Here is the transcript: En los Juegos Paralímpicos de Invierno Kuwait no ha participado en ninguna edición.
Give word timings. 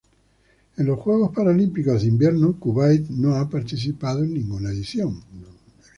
En 0.77 0.87
los 0.87 0.97
Juegos 0.99 1.29
Paralímpicos 1.31 2.01
de 2.01 2.07
Invierno 2.07 2.57
Kuwait 2.57 3.07
no 3.09 3.35
ha 3.35 3.47
participado 3.47 4.23
en 4.23 4.33
ninguna 4.33 4.71
edición. 4.71 5.21